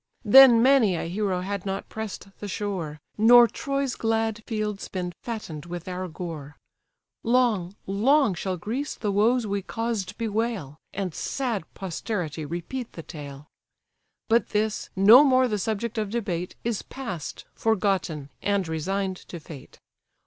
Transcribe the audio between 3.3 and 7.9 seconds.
Troy's glad fields been fatten'd with our gore. Long,